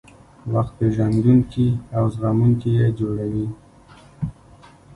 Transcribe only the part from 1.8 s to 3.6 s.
او زغموونکي یې جوړوي.